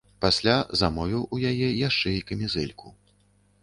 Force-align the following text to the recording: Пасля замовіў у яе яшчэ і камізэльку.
Пасля 0.23 0.55
замовіў 0.81 1.27
у 1.37 1.41
яе 1.51 1.69
яшчэ 1.87 2.17
і 2.19 2.27
камізэльку. 2.33 2.87